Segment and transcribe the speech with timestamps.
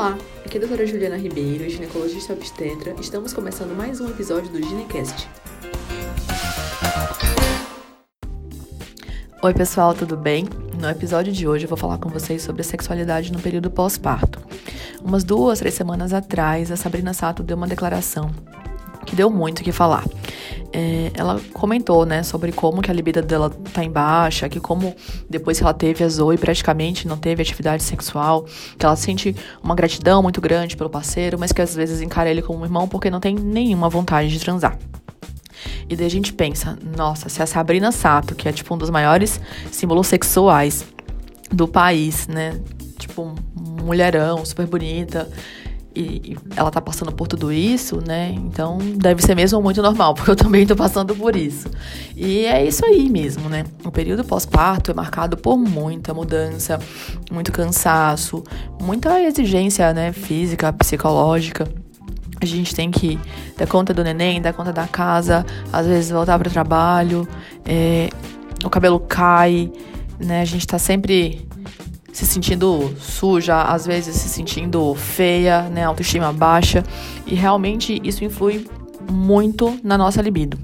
[0.00, 2.94] Olá, aqui é a doutora Juliana Ribeiro, ginecologista obstetra.
[2.98, 5.28] Estamos começando mais um episódio do Ginecast.
[9.42, 10.48] Oi, pessoal, tudo bem?
[10.80, 14.40] No episódio de hoje eu vou falar com vocês sobre a sexualidade no período pós-parto.
[15.04, 18.30] Umas duas, três semanas atrás, a Sabrina Sato deu uma declaração
[19.04, 20.04] que deu muito o que falar.
[20.72, 24.94] É, ela comentou, né, sobre como que a libido dela tá em baixa, que como
[25.28, 28.46] depois que ela teve a Zoe praticamente não teve atividade sexual,
[28.78, 32.40] que ela sente uma gratidão muito grande pelo parceiro, mas que às vezes encara ele
[32.40, 34.78] como um irmão porque não tem nenhuma vontade de transar.
[35.88, 38.90] E daí a gente pensa, nossa, se a Sabrina Sato, que é tipo um dos
[38.90, 39.40] maiores
[39.72, 40.84] símbolos sexuais
[41.50, 42.60] do país, né,
[42.96, 45.28] tipo mulherão, super bonita,
[45.94, 48.30] e, ela tá passando por tudo isso, né?
[48.30, 51.68] Então deve ser mesmo muito normal, porque eu também tô passando por isso.
[52.16, 53.64] E é isso aí mesmo, né?
[53.84, 56.78] O período pós-parto é marcado por muita mudança,
[57.30, 58.44] muito cansaço,
[58.80, 61.68] muita exigência, né, física, psicológica.
[62.40, 63.18] A gente tem que
[63.56, 67.28] dar conta do neném, dar conta da casa, às vezes voltar para o trabalho,
[67.66, 68.08] é,
[68.64, 69.70] o cabelo cai,
[70.18, 70.40] né?
[70.40, 71.46] A gente tá sempre
[72.12, 76.84] se sentindo suja, às vezes se sentindo feia, né, autoestima baixa,
[77.26, 78.66] e realmente isso influi
[79.10, 80.58] muito na nossa libido.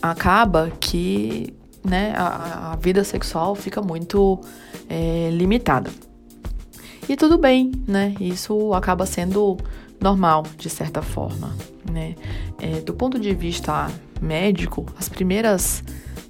[0.00, 4.40] Acaba que, né, a, a vida sexual fica muito
[4.88, 5.90] é, limitada.
[7.08, 8.14] E tudo bem, né?
[8.20, 9.56] Isso acaba sendo
[10.00, 11.54] normal, de certa forma,
[11.90, 12.14] né?
[12.60, 15.82] É, do ponto de vista médico, as primeiras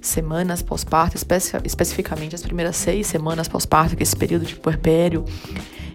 [0.03, 5.25] semanas pós-parto, especi especificamente as primeiras seis semanas pós-parto, que é esse período de puerpério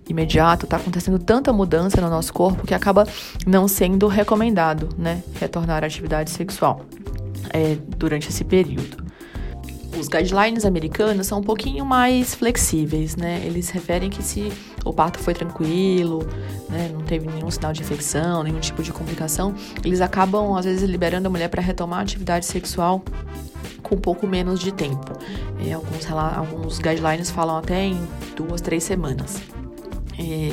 [0.08, 3.06] imediato, está acontecendo tanta mudança no nosso corpo que acaba
[3.46, 6.86] não sendo recomendado, né, retornar à atividade sexual
[7.50, 9.06] é, durante esse período.
[9.98, 13.42] Os guidelines americanos são um pouquinho mais flexíveis, né?
[13.44, 14.52] Eles referem que se
[14.84, 16.28] o parto foi tranquilo,
[16.68, 20.88] né, não teve nenhum sinal de infecção, nenhum tipo de complicação, eles acabam às vezes
[20.88, 23.02] liberando a mulher para retomar a atividade sexual
[23.82, 25.12] com um pouco menos de tempo.
[25.64, 29.42] É, alguns, alguns guidelines falam até em duas, três semanas.
[30.18, 30.52] É,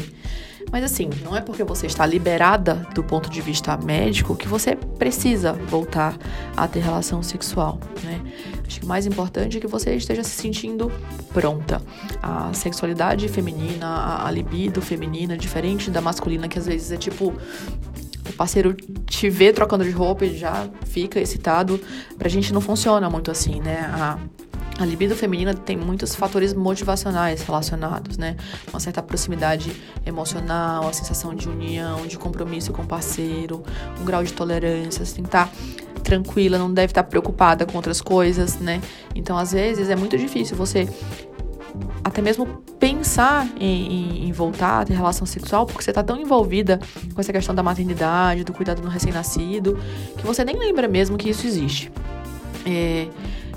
[0.72, 4.76] mas assim, não é porque você está liberada do ponto de vista médico que você
[4.76, 6.18] precisa voltar
[6.56, 8.22] a ter relação sexual, né?
[8.68, 10.92] Acho que o mais importante é que você esteja se sentindo
[11.34, 11.82] pronta.
[12.22, 17.34] A sexualidade feminina, a libido feminina, diferente da masculina, que às vezes é tipo
[18.36, 21.80] parceiro te vê trocando de roupa e já fica excitado.
[22.18, 23.80] Pra gente não funciona muito assim, né?
[23.92, 24.20] A,
[24.78, 28.36] a libido feminina tem muitos fatores motivacionais relacionados, né?
[28.70, 29.72] Uma certa proximidade
[30.06, 33.64] emocional, a sensação de união, de compromisso com o parceiro,
[34.00, 35.50] um grau de tolerância, você tem que estar
[36.04, 38.82] tranquila, não deve estar preocupada com outras coisas, né?
[39.16, 40.88] Então, às vezes, é muito difícil você
[42.04, 42.64] até mesmo
[43.16, 46.82] pensar em, em, em, voltar a ter relação sexual, porque você está tão envolvida
[47.14, 49.80] com essa questão da maternidade, do cuidado do recém-nascido,
[50.18, 51.90] que você nem lembra mesmo que isso existe.
[52.66, 53.08] É,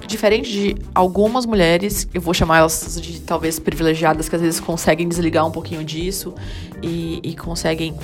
[0.06, 5.08] diferente de algumas mulheres, eu vou chamar elas de talvez privilegiadas, que às vezes conseguem
[5.08, 6.32] desligar um pouquinho disso
[6.80, 7.96] e, e conseguem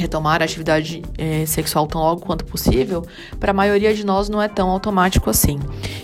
[0.00, 3.06] retomar a atividade é, sexual tão logo quanto possível,
[3.38, 5.60] para a maioria de nós não é tão automático assim.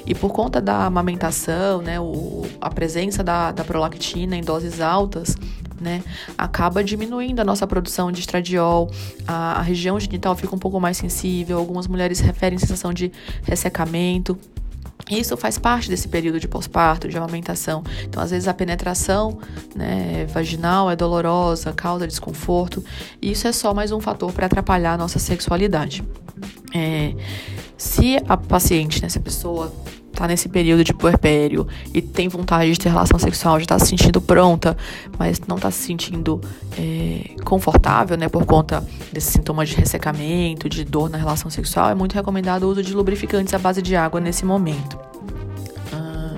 [0.07, 5.37] E por conta da amamentação, né, o, a presença da, da prolactina em doses altas,
[5.81, 6.03] né,
[6.37, 8.91] acaba diminuindo a nossa produção de estradiol,
[9.27, 14.39] a, a região genital fica um pouco mais sensível, algumas mulheres referem sensação de ressecamento.
[15.11, 17.85] Isso faz parte desse período de pós-parto, de amamentação.
[18.03, 19.39] Então, às vezes, a penetração
[19.75, 22.85] né, vaginal é dolorosa, causa desconforto.
[23.23, 26.03] E isso é só mais um fator para atrapalhar a nossa sexualidade.
[26.75, 27.15] É,
[27.79, 29.73] se a paciente, né, se a pessoa
[30.17, 33.87] tá nesse período de puerpério e tem vontade de ter relação sexual, já tá se
[33.87, 34.77] sentindo pronta,
[35.19, 36.41] mas não tá se sentindo
[36.79, 38.83] é, confortável, né, por conta
[39.13, 42.95] desses sintomas de ressecamento, de dor na relação sexual, é muito recomendado o uso de
[42.95, 44.99] lubrificantes à base de água nesse momento.
[45.93, 46.35] Ah,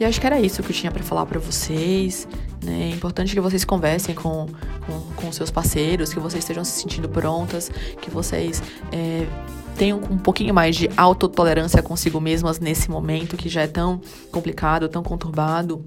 [0.00, 2.26] e acho que era isso que eu tinha para falar para vocês.
[2.64, 2.90] Né?
[2.90, 4.48] É importante que vocês conversem com,
[4.86, 7.70] com, com seus parceiros, que vocês estejam se sentindo prontas,
[8.00, 9.26] que vocês é,
[9.74, 14.00] tenham um pouquinho mais de autotolerância consigo mesmas nesse momento que já é tão
[14.30, 15.84] complicado, tão conturbado.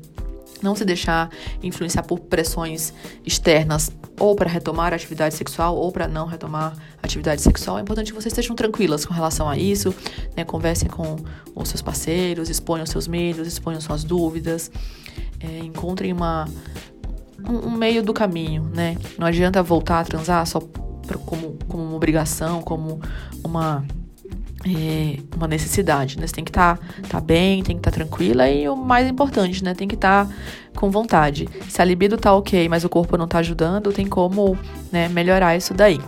[0.62, 1.30] Não se deixar
[1.62, 2.92] influenciar por pressões
[3.24, 7.78] externas, ou para retomar a atividade sexual, ou para não retomar a atividade sexual.
[7.78, 9.94] É importante que vocês estejam tranquilas com relação a isso,
[10.36, 10.44] né?
[10.44, 11.18] Conversem com
[11.54, 14.72] os seus parceiros, exponham seus medos, exponham suas dúvidas,
[15.40, 16.48] é, encontrem uma,
[17.48, 18.98] um, um meio do caminho, né?
[19.18, 20.60] Não adianta voltar a transar só
[21.26, 23.00] como, como uma obrigação, como
[23.44, 23.86] uma
[24.66, 26.26] é, uma necessidade, né?
[26.26, 29.08] Você tem que estar tá, tá bem, tem que estar tá tranquila e o mais
[29.08, 29.74] importante, né?
[29.74, 30.34] Tem que estar tá
[30.76, 31.48] com vontade.
[31.70, 34.58] Se a libido tá ok, mas o corpo não tá ajudando, tem como
[34.92, 36.00] né, melhorar isso daí.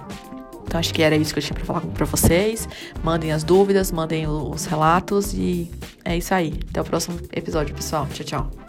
[0.66, 2.70] Então acho que era isso que eu tinha para falar para vocês.
[3.04, 5.70] Mandem as dúvidas, mandem os relatos e
[6.06, 6.54] é isso aí.
[6.70, 8.08] Até o próximo episódio, pessoal.
[8.14, 8.69] Tchau, tchau.